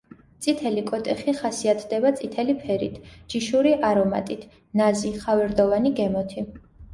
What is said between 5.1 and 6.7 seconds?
ხავერდოვანი გემოთი.